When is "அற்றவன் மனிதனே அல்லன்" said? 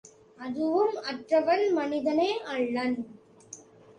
1.01-2.97